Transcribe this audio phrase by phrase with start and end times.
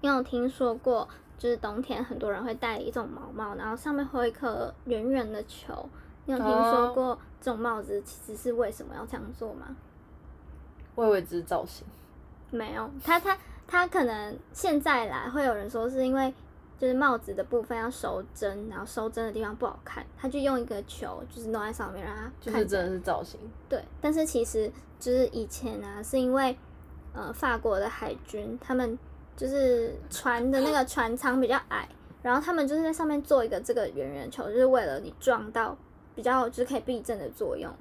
[0.00, 5.88] 你有听说过，就是冬天很多人会戴一种毛帽，然后上面会有一颗圆圆的球。
[6.26, 9.76] 你有听说过这种帽子其实是为什么要这样做吗？
[10.94, 11.86] 我以为只是造型。
[12.50, 13.36] 没有，它它
[13.66, 16.32] 它可能现在来会有人说是因为
[16.78, 23.38] 就是帽子的部分要收针，然后收针的地方不好看，他就用一个球就是弄在上面让它就是真的是造型。
[23.68, 26.56] 对，但是其实就是以前啊，是因为
[27.12, 28.98] 呃法国的海军他们
[29.40, 31.88] 就是船的那个船舱比较矮，
[32.20, 35.74] 然后他们就是在上面做一个这个圆圆球，就是为了你撞到
[36.14, 37.72] 比较就是可以避震的作用。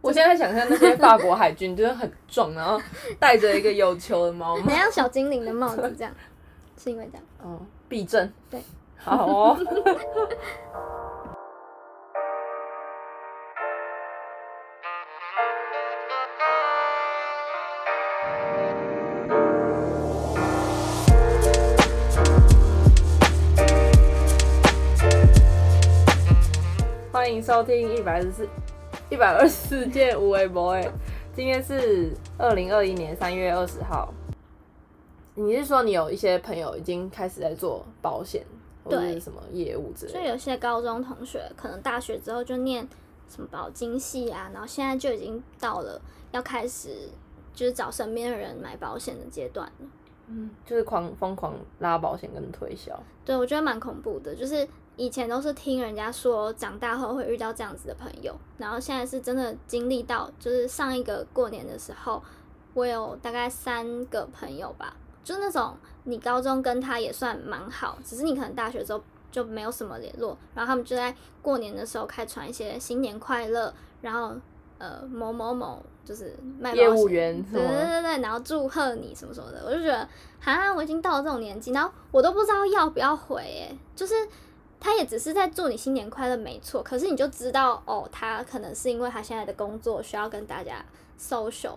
[0.00, 2.80] 我现在想象那些法国海军就是很壮，然后
[3.18, 6.14] 戴着一个有球的帽，很，像小精灵的帽子这样，
[6.78, 7.24] 是因为这样。
[7.42, 8.32] 哦，避震。
[8.48, 8.62] 对，
[8.96, 9.58] 好哦。
[27.26, 28.48] 欢迎收听一百二十四。
[29.10, 30.80] 一百二十四届无为 boy，
[31.34, 34.14] 今天是二零二一年三月二十号。
[35.34, 38.46] 你是说你有一些朋友已经开始在做保险
[38.84, 40.20] 或者是什么业务之类的？
[40.20, 42.86] 就有些高中同学可能大学之后就念
[43.28, 47.08] 什么保金系啊，然后现在就已经到了要开始
[47.52, 49.88] 就是找身边的人买保险的阶段了。
[50.28, 52.96] 嗯，就是狂疯狂拉保险跟推销。
[53.24, 54.64] 对，我觉得蛮恐怖的，就是。
[54.96, 62.22] 以前都是听人家说长大后会遇到这样子的朋友，然后现在是真的经历到，就是上一个过年的时候，
[62.72, 74.34] 我有大概三个朋友吧，就是那种你高中跟他也算蛮好，只是你可能大学之后就没有什么联络，然后他们就在过年的时候开传一些新年快乐，然后
[74.78, 80.08] 呃某某某就是卖业务员，对对对对，然后祝贺你什么什么的，我就觉得，
[80.40, 84.14] 哈，我已经到了这种年纪，然后我都不知道要不要回，哎，就是。
[84.78, 86.82] 他也只是在祝你新年快乐，没错。
[86.82, 90.84] 可是你就知道，哦，他可能是因为他现在的工作需要跟大家
[91.18, 91.76] social，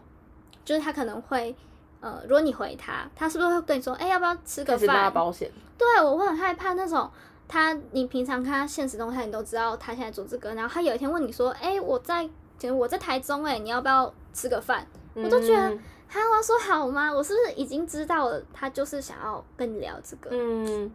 [0.66, 1.56] 就是他可能会，
[2.02, 5.12] 呃，如果你回他，他是不是会跟你说，哎，要不要吃个饭？
[5.14, 5.50] 保险。
[5.78, 7.10] 对，我会很害怕那种，
[7.48, 12.30] 他你平常看他现实动态，你都知道他现在做这个，然后他有一天问你说，哎，我在，
[12.78, 14.86] 我在台中，哎，你要不要吃个饭？
[15.16, 15.78] 我都觉得，
[16.08, 17.12] 他我要说好吗？
[17.12, 20.30] 我是不是已经知道了，他就是想要跟你聊这个？
[20.34, 20.92] 嗯。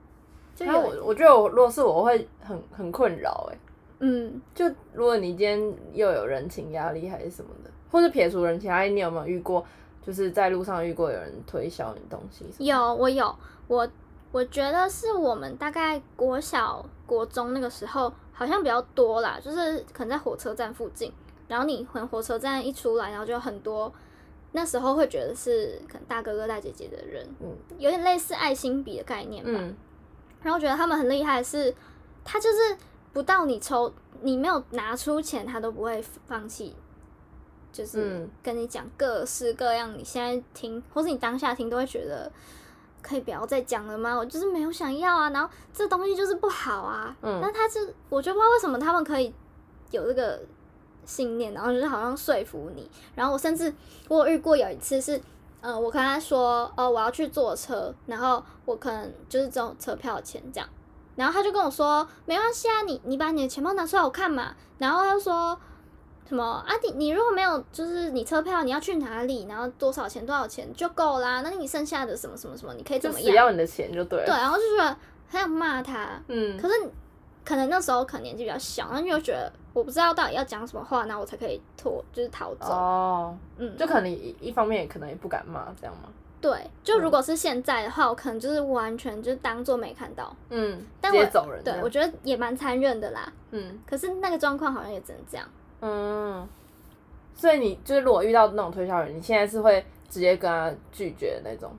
[0.61, 3.59] 那我我觉得我如果是我会很很困扰哎，
[4.01, 9.65] 嗯，就如果你今天又有人情压力还是什么的，或是撇除人情压力，你有没有遇过
[10.01, 12.45] 就是在路上遇过有人推销你东西？
[12.59, 13.35] 有，我有，
[13.67, 13.89] 我
[14.31, 21.13] 我觉得是我们大概国小国中那个时候好像比较多啦，就是可能在火车站附近，
[21.49, 23.93] 然后你从火车站一出来，然后就很多，
[24.53, 29.51] 那时候会觉得是可能大哥哥大姐姐的人，嗯，有点类似爱心笔的概念吧。
[30.45, 31.75] 然后觉得他们很厉害，是，
[32.23, 32.77] 他就是
[33.15, 36.77] 不到你抽，你没有拿出钱，他都不会放弃，
[37.73, 42.31] 就是跟你讲各式各样，你现在听或是你当下听都会觉得
[43.01, 44.15] 可以不要再讲了吗？
[44.15, 47.17] 我就是没有想要啊，然后这东西就是不好啊。
[47.23, 47.41] 嗯。
[47.41, 49.35] 那他是，我就不知道为什么他们可以
[49.91, 50.41] 有这个
[51.07, 52.91] 信念，然后就是好像说服你。
[53.15, 53.75] 然后我甚至
[54.09, 55.19] 我遇过有一次是。
[55.65, 60.69] 嗯，我跟他说，哦，我要去坐车，然后我可能就是这种车票钱这样，
[61.17, 65.59] 然后他就跟我说，没关系啊，你你把你的钱包拿出来我看嘛，然后他就说
[66.29, 73.31] 什么啊，你你如果没有就是你车票你要去哪里，然后多少钱多少钱就够啦，那你剩下的什么什么什么你可以怎么样？
[73.31, 74.27] 只要你的钱就对了。
[74.27, 74.97] 对，然后就觉得
[75.31, 76.75] 很想骂他，嗯，可是
[77.45, 79.53] 可能那时候可能年纪比较小，然后就觉得。
[79.75, 82.73] 我不知道到底要讲什么话，那我才可以脱，就是逃走。
[82.73, 86.09] 哦，嗯，就可能一一方面也可能也不敢骂这样吗？
[86.41, 90.33] 对，就如果是现在的话，我可能就是完全就当做没看到。
[90.51, 91.61] 嗯，但我走人。
[91.65, 93.33] 对，我觉得也蛮残忍的啦。
[93.51, 95.45] 嗯，可是那个状况好像也只能这样。
[95.81, 96.49] 嗯，
[97.35, 101.73] 所以你就是如果遇到那种推销员，你现在是会直接跟他拒绝的那种？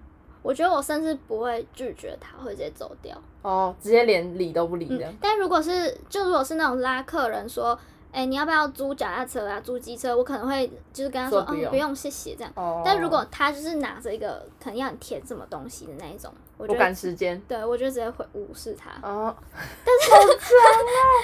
[0.45, 3.19] 我觉得我甚至不会拒绝他，会直接走掉。
[3.41, 5.11] 哦，直接连理都不理的。
[5.19, 7.75] 但如果是，就如果是那种拉客人说，
[8.11, 9.59] 哎，你要不要租脚踏车啊？
[9.59, 10.15] 租机车？
[10.15, 12.53] 我可能会就是跟他说，嗯，不用，谢谢这样。
[12.55, 12.83] 哦。
[12.85, 17.41] 但如果他就是拿着一个可能要你填什么东西的那一种，我赶时间。
[17.47, 18.91] 对，我就直接会无视他。
[19.01, 19.35] 哦。
[19.83, 20.11] 但是！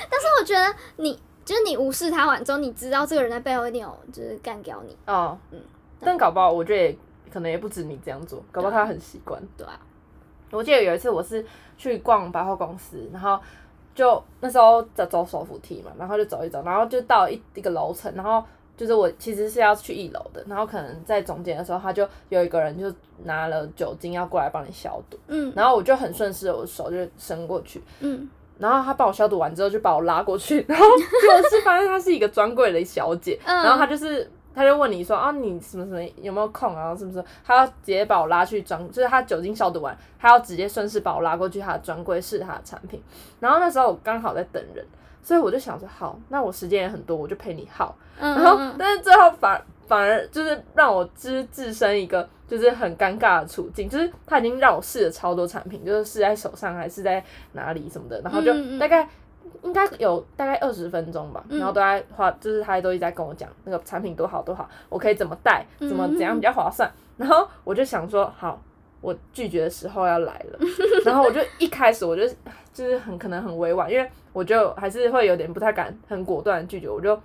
[0.09, 1.13] 但是我觉得你
[1.45, 4.97] 就是你无视他完之后，你知道这个人在背后一定有就是干掉你。
[5.05, 5.37] 哦。
[5.51, 5.61] 嗯。
[5.99, 6.97] 但搞不好，我觉得。
[7.31, 9.41] 可能也不止你这样做，搞不好他很习惯。
[9.57, 9.79] 对啊，
[10.51, 11.45] 我记得有一次我是
[11.77, 13.39] 去逛百货公司，然后
[13.95, 18.43] 就那时候在走手扶梯嘛，然后就走一走，然后就到一一个楼层，然后
[18.75, 22.93] 就是我其实是要去一楼的，然后可能在中间的时候，他就有一个人就
[23.23, 34.29] 拿了酒精要过来帮你消毒，嗯然后我就很顺势，我的手就伸过去，嗯，然后他帮我消毒完之后，就把我拉过去，然后 就是发现她是一个专柜的小姐，嗯然后她就是。
[34.53, 36.95] 他就问你说啊，你什么什么有没有空啊？
[36.95, 37.23] 是不是？
[37.43, 43.01] 他要直接把我拉去专，就是他酒精消毒完，他要直接顺势把我拉过去他的专柜试他的产品。
[43.39, 44.85] 然后那时候我刚好在等人，
[45.21, 47.95] 所以我就想说，好，那我时间也很多，我就陪你耗。
[48.19, 59.07] 嗯，然后嗯，但是最后反反而就是让我就是置身一个就是很尴尬的处境，就是他已经让我试了超多产品，就是试在手上还是在哪里什么的，然后就大概。
[59.63, 66.91] 应该有大概二十分钟吧，嗯然后都在花，就是他都一直在跟我讲那个产品多好多好，我可以怎么带，怎么怎样比较划算。
[67.17, 68.59] 然后我就想说，好，
[69.01, 70.59] 我拒绝的时候要来了。
[71.05, 72.27] 然后我就一开始我就
[72.73, 77.19] 就是很可能很委婉，因为我就还是会有点不太敢很果断拒绝，我就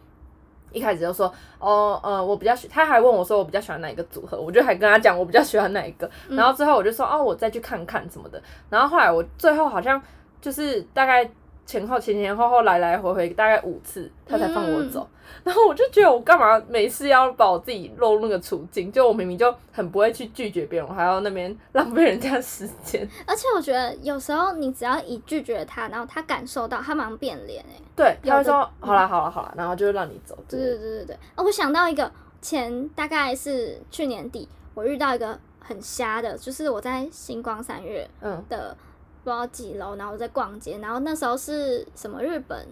[0.72, 10.02] 一开始就说，哦，呃，我比较喜，他还问我说我比较喜欢哪一个组合，我就还跟他讲我比较喜欢哪一个，然后最后我就说，哦，我再去看看什么的，然后后来我最后好像
[10.40, 11.26] 就是大概
[11.66, 15.06] 前后前前后后来来回回大概五次，他才放我走，
[15.42, 27.82] 然后我就觉得我干嘛没事要把我自己落入那个处境，就我明明就很不会去拒绝别人，我还要那边浪费人家时间，而且我觉得有时候你只要一拒绝他，然后他感受到，他马上变脸哎。
[27.96, 32.08] 对，他会说好啦好啦好啦，然后就让你走，对对对对对，哦，我想到一个，
[32.40, 38.44] 前大概是去年底，我遇到一个很瞎的，就是我在星光三月嗯。
[38.48, 38.76] 的
[39.26, 42.64] 不知道几楼，然后我在逛街，然后那时候是什么日本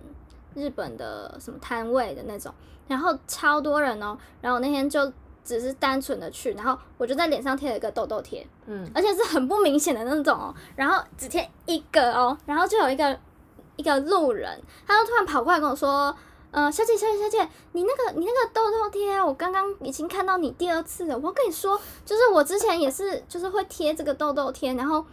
[0.55, 2.55] 日本的什么摊位的那种，
[2.87, 5.13] 然后超多人哦，然后我那天就
[5.45, 13.19] 只是单纯的去，然后我就在脸上贴了一个痘痘贴，嗯而且是很不明显的那种哦，然后只贴一个哦，然后就有一个
[13.75, 16.17] 一个路人，他就突然跑过来跟我说。
[16.57, 21.19] 呃，小姐，小姐，小姐，你那个你那个痘痘贴啊，我刚刚已经看到你第二次了。
[21.19, 25.05] 我跟你说，就是我之前也是，就是会贴这个痘痘贴，然后，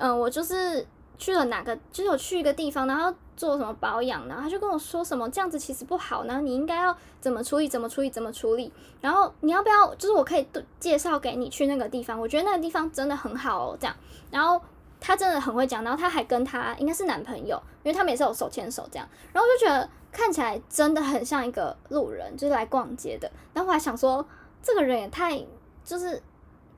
[0.00, 0.86] 嗯、我就是
[1.18, 10.48] 去了哪个，就是有去一个地方，然后做什么保养，然后他就跟我说什么这样子其实不好，然后你应该要怎么处理，怎么处理，怎么处理，然后你要不要，就是我可以
[10.78, 13.94] 介绍给你去那个地方，我觉得那个地方真的很好哦，这样，
[14.30, 14.58] 然后
[14.98, 24.26] 他真的很会讲，然后他还跟他应该是男朋友，因为他们也是有手牵手这样，然后我就觉得看起来真的很像一个路人，就是来逛街的，然后我还想说
[24.62, 25.38] 这个人也太
[25.84, 26.22] 就是。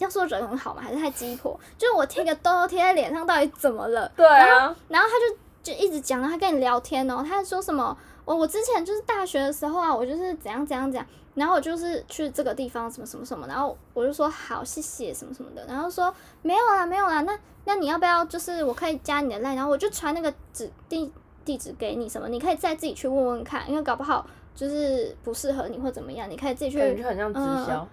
[0.03, 1.59] 要说人很好嘛，还是太鸡婆？
[1.79, 4.11] 就是我贴个痘痘贴在脸上，到底怎么了？
[4.17, 16.13] 对啊，然后他就就一直讲，然后他跟你聊天哦，他还说什么我我之前就是大学的时候啊，我就是怎样怎样怎样，然后我就是去这个地方什么什么什么，然后我就说好谢谢什么什么的，然后说
[16.43, 21.13] 没有啦没有啦，那那你要不要就是我可以加你的 line，然后我就传那个指地
[21.45, 27.87] 地址给你什么，你可以再自己去问问看，因为搞不好就是不适合你或怎么样，你可以自己去感觉很像直销。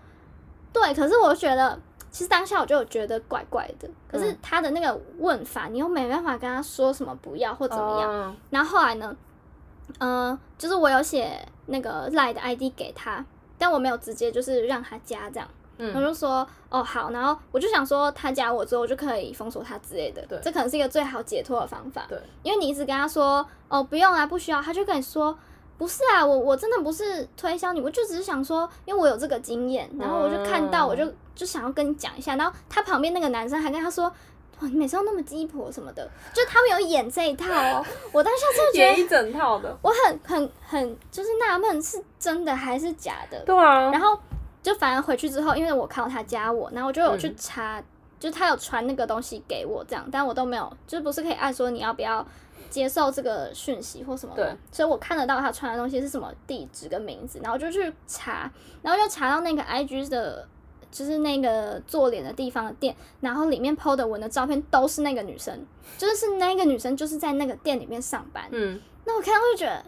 [0.71, 1.79] 对，可是我觉得，
[2.11, 3.89] 其实当下我就有觉得怪怪的。
[4.07, 8.11] 可是嗯他的那个问法，你又没办法跟他说什么不要或怎么样。
[8.11, 8.35] 样？
[8.49, 9.15] 然后后来呢，
[9.99, 13.23] 呃，就是我有写那个赖的 ID 给他，
[13.57, 15.47] 但我没有直接就是让他加这样。
[15.77, 20.21] 我嗯，就说哦好，然后我就想说他加我之后，我就可以封锁他之类的。
[20.27, 22.05] 对这可能是一个最好解脱的方法。
[22.09, 25.37] 对，因为你一直跟他说哦不用啊，不需要，他就跟你说
[25.79, 34.13] 不是啊，我我真的不是推销你，我就只是想说，因为我有这个经验，然后我就看到，嗯我就就想要跟你讲一下，然后他旁边那个男生还跟他说。
[34.61, 37.85] 哇，你每次都那么鸡婆什么的，就他们有演这一套哦。
[38.11, 39.73] 我当下真的觉得，演一整套的。
[39.81, 43.39] 我很很很就是纳闷，是真的还是假的？
[43.45, 44.19] 对啊，然后
[44.61, 47.81] 就反而回去之后，因为我看到他加我，然后我就有去嗯查，
[48.19, 52.27] 就他有传那个东西给我这样，但我都没有，就是不是可以按说你要不要
[52.69, 60.47] 接受这个讯息或什么的对，所以我看得到他穿的东西是什么地址跟名字，然后就去查，然后就查到那个 IG 的。
[60.91, 65.55] 就是那个做脸的地方的店，然后里面 PO 的文的照片都是那个女生，
[65.99, 68.45] 就是是那个女生就是在那个店里面上班。
[68.49, 69.85] 嗯，那我看到就觉得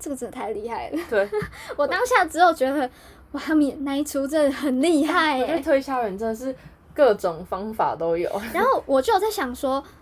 [0.00, 0.98] 这个真的太厉害了。
[1.08, 1.30] 对，
[1.78, 2.90] 我当下只有觉得，
[3.30, 5.62] 哇，他们演那一出真的很厉害我觉得。
[5.62, 6.52] 推销员真的是
[6.92, 8.28] 各种方法都有。
[8.52, 9.80] 然后我就有在想说，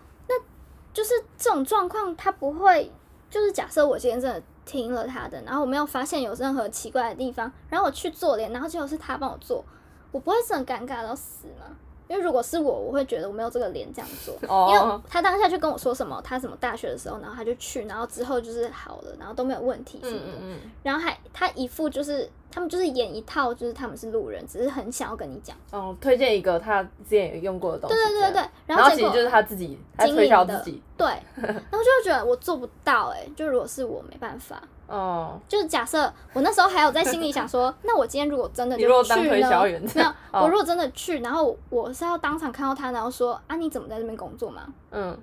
[0.93, 2.91] 就是这种状况，他不会，
[3.29, 9.63] 就是假设我今天真的听了他的，然后我没有发现有任何奇怪的地方，然后我去做脸，然后结果是他帮我做，
[10.11, 11.75] 我不会是很尴尬到死吗？
[12.07, 14.33] 因为如果是我，我会觉得我没有这个脸这样做。
[14.41, 20.25] 因为哦，他当下就跟我说什么，他什么大学的时候，然后他就去，然后之后就是好了，然后都没有问题什么的。
[20.25, 25.55] 嗯嗯嗯，然后还他一副就是他们就是演一套，就是他们是路人，只是很想要跟你讲。
[25.71, 34.61] 哦，推荐一个他之前有用过的东西，对对对对，然后结果其实就是他自己在推销自己，对，然后就会觉得我做不到，哎，就如果是我没办法。
[34.87, 39.49] 哦，就是假设我那时候还有在心里想说， 那我今天如果真的就去呢？
[39.95, 44.63] 没有， 我如果真的去，然后我是要当场看到他，然后说啊，你怎么在这边工作吗？
[44.91, 45.17] 嗯，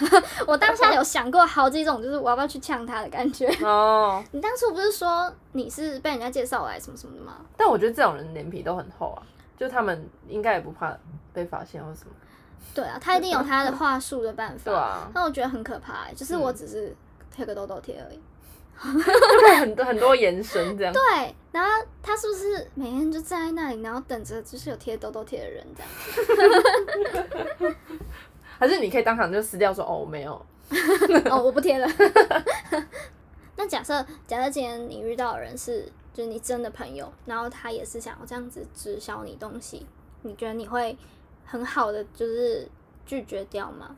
[0.46, 3.46] 我当下有想过好几种，就是我要不要去呛他的感觉。
[3.62, 7.36] 哦，你当初不是说你是被人家介绍来什么什么的吗？
[7.56, 9.22] 但我觉得这种人脸皮都很厚啊，
[9.58, 10.96] 就他们应该也不怕
[11.32, 12.12] 被发现或什么。
[12.74, 14.62] 对啊，他一定有他的话术的办法。
[14.70, 16.96] 对啊，但我觉得很可怕，就是我只是
[17.34, 18.20] 贴个痘痘贴而已。
[18.82, 20.90] 就很多很多延伸这样。
[20.90, 21.70] 对，然后
[22.02, 25.82] 他是不是每天就站在那里，然后等着就是有贴痘痘贴的人这
[27.66, 27.76] 样？
[28.60, 30.34] 还是你可以当场就撕掉说哦，我没有，
[31.30, 31.88] 哦，我不贴了。
[33.56, 39.86] 那假设假设今天你遇到的人是就是你真的朋友，然后他也是想要这样子直销你东西，
[40.22, 40.96] 你觉得你会
[41.46, 42.68] 很好的就是
[43.06, 43.96] 拒绝掉吗？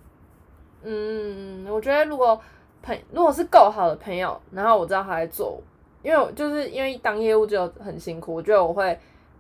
[0.85, 2.41] 嗯，我觉得如果。
[2.85, 5.63] 朋如果是够好的朋友，然后我知道他在做，
[6.03, 8.99] 因为就是因为当业务就很辛苦，我觉得我会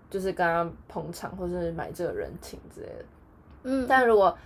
[0.08, 3.04] 就是跟他捧场，或是买这个人情之类的。
[3.64, 4.38] 嗯，但如果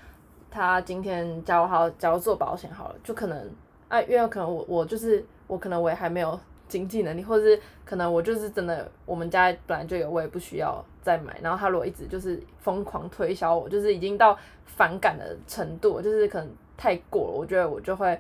[0.56, 3.50] 他今天假如好，假如做保险好了，就可能
[3.88, 11.38] 啊，因为可能我我就是我可能我也还没有经济能力，或者是可能我就是真的我们家本来就有，我也不需要再买。
[11.42, 18.18] 然后他如果一直就是疯狂推销我，就是已经到反感的程度，就是可能太过了，我觉得我就会。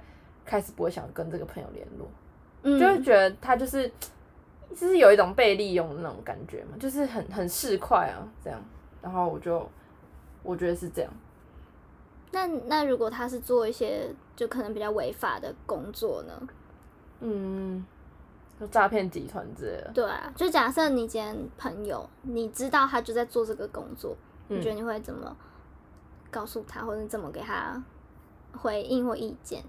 [0.48, 3.90] 开始不会想跟这个朋友联络，就会觉得他就是，
[4.70, 8.62] 就是有一种被利用的那种感觉嘛，就是很很市侩啊，这样。
[9.02, 9.68] 然后我就
[10.44, 11.12] 我觉得是这样。
[12.36, 16.48] 那那如果他是做一些就可能比较违法的工作呢？
[17.20, 17.82] 嗯，
[18.60, 19.90] 就诈骗集团之类的。
[19.94, 24.14] 对啊，就假设你今天朋友，你知道他就在做这个工作，
[24.48, 25.34] 你觉得你会怎么
[26.30, 27.82] 告诉他，或者怎么给他
[28.52, 29.64] 回应或意见？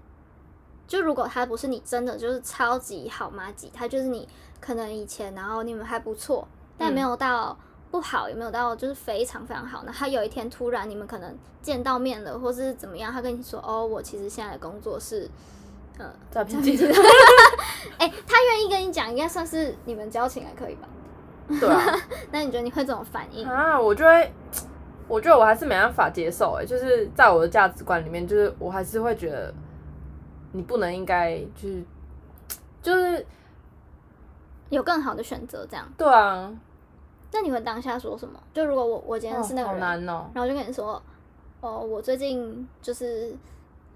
[0.86, 4.28] 就如果他不是你真的就是超级好妈吉，他就是你
[4.60, 6.46] 可能以前然后你们还不错，
[6.76, 7.58] 但没有到
[7.90, 9.82] 不好，也没有到就是非常非常好。
[9.86, 15.28] 那他有一天突然你们可能见到面了，或是怎么样，他跟你说哦，我其实现在的工作是
[15.98, 16.90] 呃诈骗集团。
[17.98, 20.88] 哎，他愿意跟你讲，应该算是你们交情还可以吧？
[21.60, 21.96] 对啊。
[22.30, 23.80] 那你觉得你会怎么反应啊？
[23.80, 24.32] 我就会，
[25.08, 26.58] 我觉得我还是没办法接受。
[26.60, 29.52] 哎，就是在我的价值观里面，就是我还是会觉得。
[30.50, 31.84] 你不能应该去，
[32.80, 33.24] 就是
[34.70, 35.86] 有更好的选择，这样。
[35.98, 36.50] 对啊。
[37.32, 38.40] 那你们当下说什么？
[38.52, 41.02] 就如果我我今天是那个人，然后就跟你说，
[41.60, 43.34] 哦，我最近就是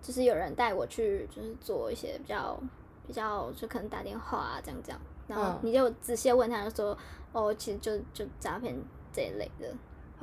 [0.01, 2.59] 就是有人带我去，就是做一些比较
[3.07, 5.01] 比较，就可能打电话啊，这样这样。
[5.29, 6.99] 然后你就仔细问他，就说，
[7.33, 8.77] 哦，其实就就诈骗
[9.13, 9.69] 这一类的。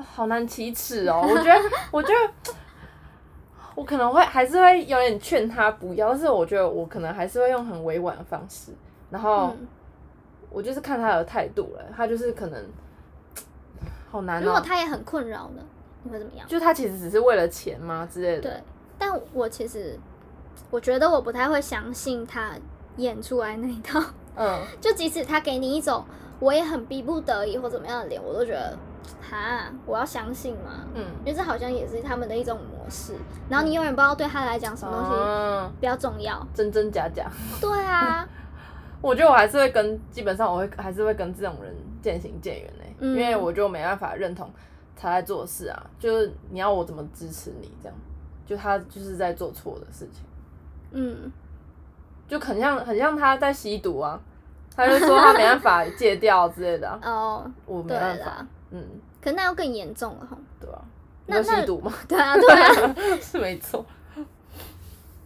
[0.03, 1.59] 好难启齿哦，我觉得，
[1.91, 2.53] 我觉得。
[3.75, 8.73] 我可能会还是会有点劝他不要，但是我觉得我可能还是会用很委婉的方式，
[9.09, 9.55] 然后
[10.49, 12.61] 我就是看他的态度了，他就是可能
[14.11, 14.41] 好难。
[14.41, 15.61] 如果他也很困扰呢，
[16.03, 16.47] 你会怎么样？
[16.47, 18.41] 就他其实只是为了钱吗之类的？
[18.41, 18.63] 对，
[18.97, 19.97] 但我其实
[20.71, 22.51] 我觉得我不太会相信他
[22.97, 24.01] 演出来那一套。
[24.35, 26.03] 嗯， 就即使他给你一种
[26.39, 28.77] 我也很逼不得已或怎么样的脸，我都觉得。
[29.21, 30.83] 哈，我要相信吗？
[30.95, 33.13] 嗯，因为这好像也是他们的一种模式。
[33.47, 37.29] 然后你永远不知道对他来讲什么东西比较重要，真真假假。
[37.61, 38.27] 对啊，
[39.01, 44.51] 我觉得我还是会跟，基本上我会还是会跟这种人渐行渐远呢，因为我就没办法认同
[44.95, 45.89] 他在做事啊。
[45.99, 47.97] 就是你要我怎么支持你这样？
[48.45, 50.23] 就他就是在做错的事情。
[50.91, 51.31] 嗯，
[52.27, 54.19] 就很像很像他在吸毒啊，
[54.75, 56.99] 他就说他没办法 戒掉之类的。
[57.03, 58.45] 哦，我没办法。
[58.71, 58.83] 嗯。
[59.21, 60.37] 可那要更严重了哈。
[60.59, 60.81] 对啊，
[61.27, 61.93] 那吸毒吗？
[62.07, 63.85] 对啊，对啊， 是没错。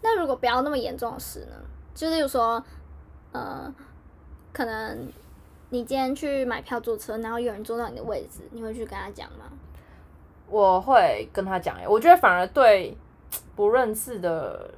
[0.01, 1.55] 那如果不要那么严重的事呢？
[1.93, 2.61] 就例如说，
[3.31, 3.73] 呃，
[4.51, 5.07] 可能
[5.73, 9.45] 你今天去买票坐车，然后有人坐到你的位置，你会去跟他讲吗？
[10.47, 12.95] 我会跟他讲，我觉得反而对
[13.55, 14.69] 不认识的，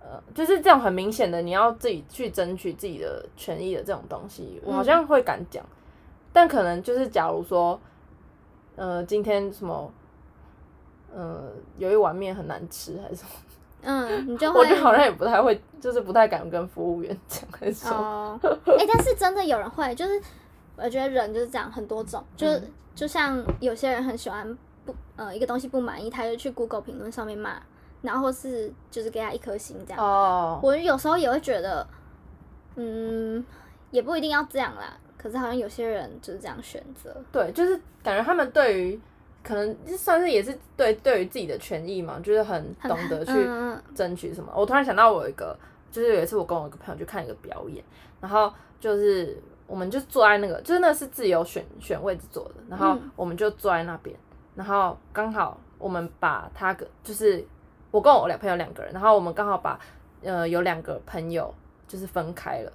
[0.00, 5.64] 呃，就是这种很明显的你要自己去争取自己的权益的这种东西，我好像会敢讲。
[6.32, 7.80] 但可能就是假如说。
[8.76, 9.92] 呃，今天什么？
[11.12, 13.30] 呃，有一碗面很难吃，还是什么？
[13.82, 20.20] 嗯，你就我觉得好像也不太会，就是不太敢跟服务员讲还是哦，哎，但是真的有人会，就是
[20.76, 22.62] 我觉得人就是这样，很多种，就是
[22.94, 27.60] 就像有些人很喜欢不呃一个东西不满意，他就去 Google 评论上面骂，
[28.02, 30.04] 然后是就是给他一颗星这样。
[30.04, 31.86] 哦，我有时候也会觉得，
[32.76, 33.44] 嗯，
[33.90, 34.96] 也不一定要这样啦。
[35.16, 37.14] 可是好像有些人就是这样选择。
[37.30, 39.00] 对，就是感觉他们对于
[39.42, 43.32] 可能算是也是对对于自己的权益嘛，就是很懂得去
[43.94, 44.52] 争取什么。
[44.54, 45.56] 我突然想到，我有一个，
[45.90, 47.84] 就是有一次我跟我一个朋友去看一个表演，
[48.20, 54.14] 然后就是我们就坐在那个，就是那是自由选选位置坐的，然后嗯我们就坐在那边，
[54.54, 57.44] 然后刚好我们把他个就是
[57.90, 59.78] 我跟我两朋友两个人，然后我们刚好把
[60.22, 61.54] 呃有两个朋友
[61.88, 62.72] 就是分开了。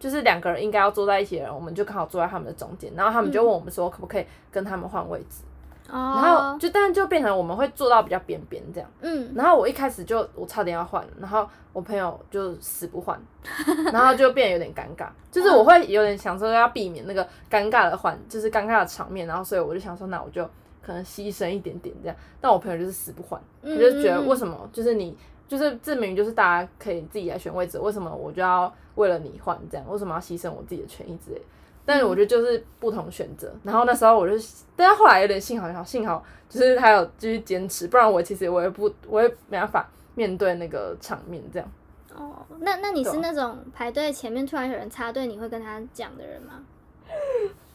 [0.00, 5.51] 就是两个人应该要坐在一起的人，我们就刚好坐在他们的中间，然后他们就问我们说可不可以跟他们换位置，哦，
[5.92, 8.90] 然后就但是就变成我们会坐到比较边边这样。
[9.02, 13.20] 嗯，然后我一开始就我差点要换，然后我朋友就死不换，
[13.92, 20.48] 然后就变得有点尴尬，就是我会有点想说要避免那个尴尬的换，就是尴尬的场面，然后所以我就想说，那我就
[20.80, 24.68] 可能牺牲一点点这样，但我朋友就是死不换，嗯我就觉得为什么？
[24.72, 25.14] 就是你
[25.46, 31.44] 就是证明就是大家可以自己来选位置，为什么我就要为了你换这样，为什么要牺牲我自己的权益之类的？
[31.84, 34.34] 但是我觉得就是不同选择，然后那时候我就，
[34.76, 41.68] 但是后来有点幸好，幸好幸好就是他有继续坚持，不然我其实我也不，我也没办法面对那个场面这样。
[42.14, 46.60] 哦，那那你是那种排队前面突然有人插队，你会跟他讲的人吗？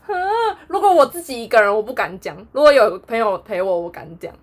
[0.67, 4.33] 如果我自己一个人，我不敢讲；如果有朋友陪我，我敢讲。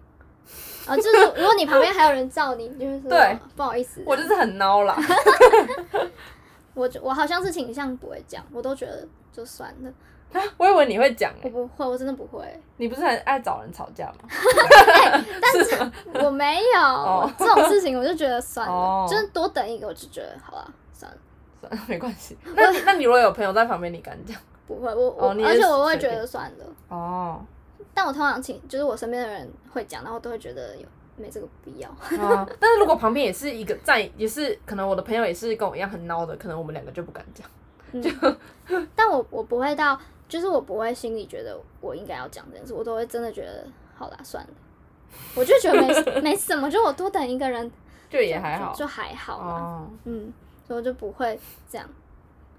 [0.86, 4.94] 哦，就是如果你旁边还有人照你，你就是对不好意思，我就是很孬啦。
[6.74, 12.44] 我我好像是倾向不会讲，我都觉得就算了，我以为你会讲诶、我不会，我真的不会，
[12.76, 14.28] 你不是很爱找人吵架吗？
[15.42, 15.92] 但是吗？
[16.24, 21.18] 我没有、这种事情，我就觉得算了，哦就是多等一个，我就觉得好了，算了，
[21.60, 22.38] 算了，没关系。
[22.54, 24.36] 那那你如果有朋友在旁边，你敢讲？
[24.66, 27.44] 不会，我我、哦而且我会觉得算了，哦，
[27.92, 30.86] 但我通常请就是我身边的人会讲，然后都会觉得有
[31.16, 31.88] 没这个必要。
[31.90, 37.46] 啊，但是如果旁边也是一个在，也是可能我的朋友也是跟我一样很孬的，可能我们两个就不敢讲。
[37.94, 38.38] 嗯，
[38.96, 39.98] 但我我不会到，
[40.28, 44.50] 就是我不会心里觉得我应该要讲这件事，我都会真的觉得好啦，算了，
[45.36, 47.70] 我就觉得没 没什么，就我多等一个人
[48.10, 50.32] 就也还好就就还好嘛，哦，嗯，
[50.66, 51.38] 所以我就不会
[51.70, 51.88] 这样。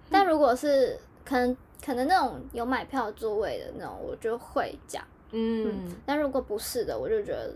[0.09, 7.53] 但如果是可能可能那种有买票座位的那种，我就会讲，嗯，但如果不是的，我就觉得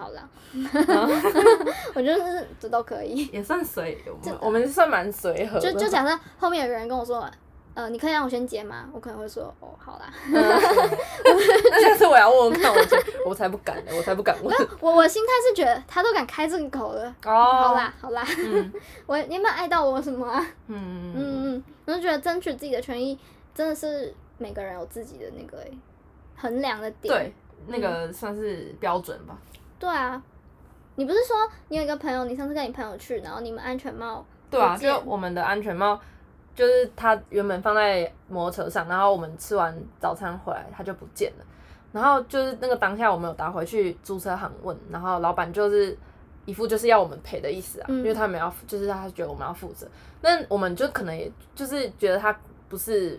[0.00, 0.26] 好啦，
[1.94, 3.26] 我就是这都可以。
[3.26, 5.72] 也算随，我们我们算蛮随和的。
[5.72, 7.30] 就就假设后面有个人跟我说，
[7.74, 8.88] 呃，你可以让我先接吗？
[8.92, 10.12] 我可能会说，哦，好啦。
[10.32, 12.96] 那下次我要问问看，我才
[13.26, 14.56] 我才不敢呢，我才不敢问。
[14.80, 18.72] 我我心态是觉得他都敢开这个口了，哦，好，啦好啦，嗯
[19.06, 20.44] 我你有没有爱到我什么啊？
[20.66, 23.18] 嗯嗯嗯嗯，我就觉得争取自己的权益
[23.54, 25.78] 真的是每个人有自己的那个、欸、
[26.36, 27.14] 衡量的点。
[27.14, 27.32] 对，
[27.68, 29.36] 那个算是标准吧。
[29.80, 30.22] 对啊，
[30.94, 31.34] 你不是说
[31.68, 35.98] 你有一个朋友，你上次跟你朋友去，然后你们安全帽对啊，不见就我们的安全帽，
[36.54, 41.44] 就是他原本放在摩托车上，然后我们吃完早餐回来，它就不见了。
[41.92, 45.96] 然后就是那个当下，我们有打回去租车行问，然后老板就是
[46.44, 49.88] 一副就是要我们赔的意思啊，嗯因为他们要，就是他觉得我们要负责。
[50.20, 52.38] 那我们就可能也就是觉得他
[52.68, 53.18] 不是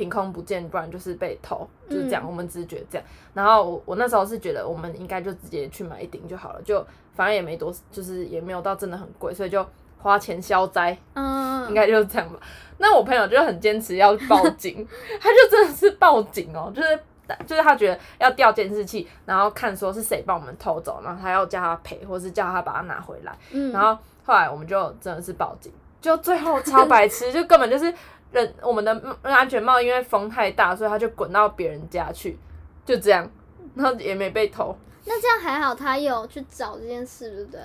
[0.00, 2.22] 凭空不见，不然就是被偷，就是这样。
[2.24, 3.06] 嗯我们只是觉得这样。
[3.34, 6.82] 然后我我那时候是觉得我们应该就直接去买一顶就好了，就
[7.14, 9.66] 反正也没多，就是也没有到真的很贵，所以就
[9.98, 10.96] 花钱消灾。
[11.12, 12.40] 嗯，应该就是这样吧。
[12.78, 14.88] 那我朋友就很坚持要报警，
[15.20, 16.98] 他就真的是报警哦，就是
[17.44, 23.36] 就是他觉得要调监视器，然后看说是谁帮我们偷走，然后他要叫他赔，或是叫他把它拿回来。
[23.50, 27.92] 嗯，然后后来我们就真的是报警，就最后超白痴，就根本就是
[28.32, 32.38] 人我们的安全帽因为风太大，所以他就滚到别人家去，
[32.84, 33.28] 就这样，
[33.74, 34.76] 然后也没被偷。
[35.04, 37.60] 那这样还好，他有去找这件事，对不对？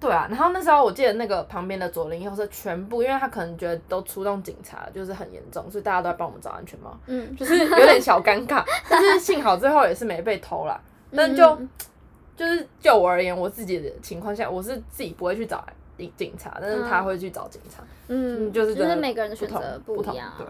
[0.00, 8.64] 对啊，然后那时候我记得那个旁边的左邻右舍全部，因为他可能觉得都出动警察，就是很严重，所以大家都在帮我们找安全帽，嗯，就是有点小尴尬。
[8.88, 10.80] 但是幸好最后也是没被偷啦。
[11.10, 11.68] 但就嗯
[12.36, 15.56] 就是就我而言，我自己的情况下，我是自己不会去找
[15.98, 20.36] 警警察，但是他会去找警察，嗯，嗯就是就是每个人的选择不一样啊。
[20.38, 20.46] 对。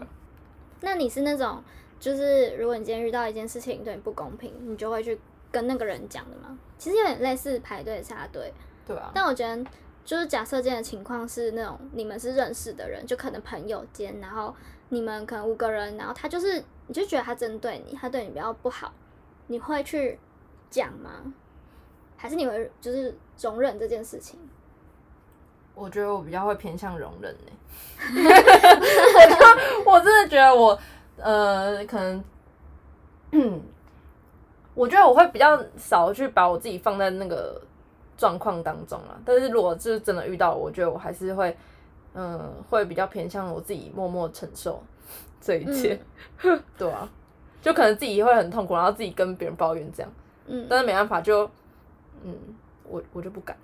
[0.81, 1.61] 那你是那种，
[1.99, 5.19] 就是如果你今天遇到一件事情对你不公平，你就会去
[5.51, 6.57] 跟那个人讲的吗？
[6.77, 8.53] 其实有点类似排队插队，
[8.87, 9.65] 对啊，但我觉得
[10.05, 14.55] 就是假设这样的情况是那种你们是认识的人，就可能朋友间，然后
[14.87, 18.93] 你们可能五个人，然后他就是你就觉得他针对你，他对你比较不好，
[19.47, 20.17] 你会去
[20.69, 21.33] 讲吗？
[22.15, 24.39] 还是你会就是容忍这件事情？
[25.79, 27.51] 我觉得我比较会偏向容忍 呢、
[29.85, 30.77] 我真的觉得我
[31.17, 32.23] 呃，可能，
[33.31, 33.61] 嗯，
[34.73, 37.61] 我觉得我会比较少去把我自己放在那个
[38.17, 39.19] 状况当中啊。
[39.25, 41.55] 但是如果就是真的遇到，我觉得我还是会
[42.13, 44.81] 嗯，会比较偏向我自己默默承受
[45.41, 45.99] 这一切，
[46.77, 47.07] 对啊，
[47.61, 50.11] 就可能自己会很痛苦，然后自己跟别人抱怨这样，
[50.47, 51.43] 嗯，但是没办法就，
[52.23, 52.33] 嗯，
[52.89, 53.55] 我我就不敢。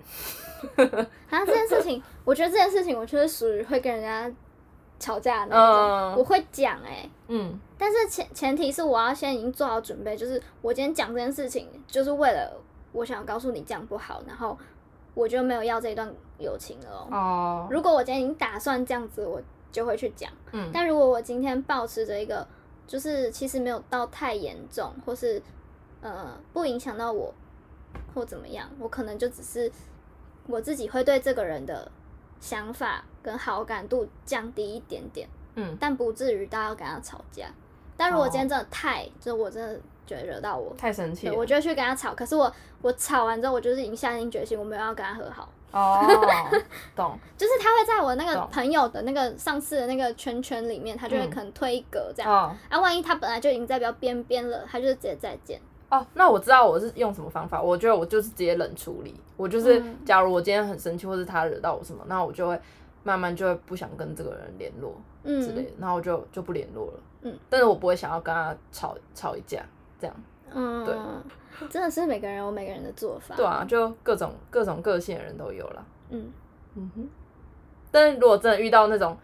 [1.28, 4.30] 然 后这件事情，我觉得这件事情，我就是属于会跟人家
[4.98, 12.58] 吵架的那种，嗯我会讲哎、嗯但是前前提是我要先已经做好准备，就是我今天讲这件事情，就是为了
[12.92, 14.56] 我想告诉你这样不好，然后
[15.12, 17.08] 我就没有要这一段友情了哦。
[17.10, 20.30] 哦，如果我今天已经打算这样子，我就会去讲。
[20.52, 22.46] 嗯但如果我今天保持着一个，
[22.86, 25.42] 就是其实没有到太严重，或是
[26.00, 27.34] 呃不影响到我
[28.14, 29.70] 或怎么样，我可能就只是
[30.46, 31.90] 我自己会对这个人的
[32.40, 37.46] 想法跟好感度降低一点点，嗯，但不至于到要跟他吵架。
[37.96, 41.34] 但如果今天真的太，就是我真的觉得惹到我，太生气了。
[41.34, 42.14] 我就会去跟他吵。
[42.14, 45.48] 可是我我吵完之后，我就是已经下定决心，我没有要跟他和好。
[45.72, 45.98] 哦，
[46.94, 47.18] 懂。
[47.38, 52.30] 就是他会在我那个朋友的那个上次的那个圈圈里面，他就会嗯可能推一格这样。
[52.30, 55.58] 哦啊，万一他本来就已经在比较边边了，他就是直接再见。
[55.88, 57.62] 哦，那我知道我是用什么方法。
[57.62, 59.14] 我觉得我就是直接冷处理。
[59.36, 62.60] 我就是，嗯假如我今天很生气，或是他惹到我什么，那我就会
[63.04, 67.00] 慢慢就会不想跟这个人联络之类嗯的，然后我就就不联络了。
[67.22, 69.64] 嗯，但是我不会想要跟他吵吵一架，
[70.00, 70.16] 这样。
[70.52, 70.94] 嗯，对
[71.68, 73.34] 真的是每个人有每个人的做法。
[73.36, 75.86] 对啊，，就各种各种个性的人都有了。
[76.10, 76.30] 嗯，
[76.74, 77.08] 嗯哼。
[77.90, 79.16] 但是如果真的遇到那种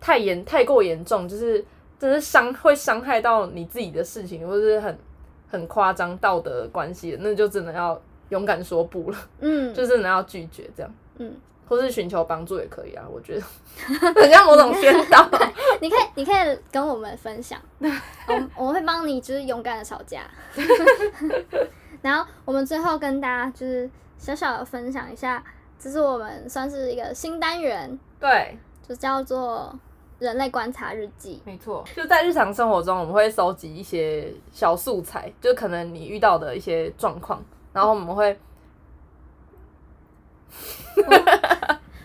[0.00, 1.64] 太严、太过严重，就是
[1.98, 4.96] 真是伤会伤害到你自己的事情，或是很
[5.48, 11.34] 很夸张道德关系的，那就真的要勇敢说不了，嗯，就真的要拒绝这样，嗯，
[11.68, 13.04] 或是寻求帮助也可以啊。
[13.10, 13.42] 我觉得。
[14.14, 15.28] 很像某种宣导。
[15.80, 20.22] 你可以你可以跟我们分享， 我们我会帮你就是勇敢的吵架。
[22.00, 25.44] 然后我们最后跟大家就是小小的分享一下，
[25.78, 28.56] 这是我们算是一个新单元，对，
[28.88, 29.78] 就叫做
[30.18, 31.40] 人类观察日记。
[31.44, 38.38] 没错，就在日常生活中，我们会收集一些小素材，就可能你遇到的一些状况，然后我们会，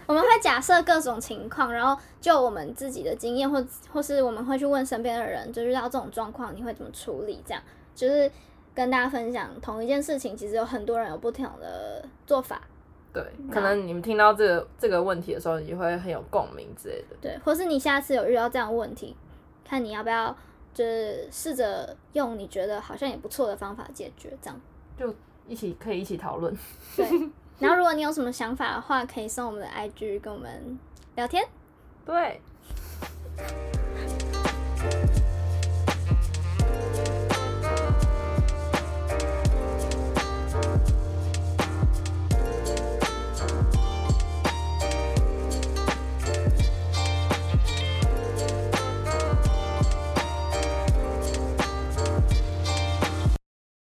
[0.06, 7.42] 我们会假设各种情况，然后就我们自己的经验，或或是我们会去问身边的人，就遇到这种状况，你会怎么处理？
[7.46, 7.64] 这样
[7.96, 8.30] 就是
[8.76, 12.62] 跟大家分享同一件事情，其实有很多人有不同的做法，
[13.14, 17.16] 对，可能你们听到这个这个问题的时候，也会很有共鸣之类的。
[17.22, 19.16] 对，或是你下次有遇到这样的问题，
[19.66, 20.36] 看你要不要
[20.74, 24.62] 就是试着用你觉得好像也不错的方法解决，这样
[24.98, 25.14] 就
[25.48, 26.56] 一起可以一起讨论。
[26.96, 27.06] 对。
[27.60, 30.80] 然后如果你有什么想法的话，可以送我们的 IG 跟我们
[31.16, 31.46] 聊天。
[32.04, 32.42] 对，